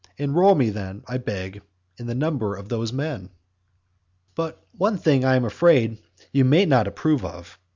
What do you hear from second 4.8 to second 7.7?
thing I am afraid you may not approve of.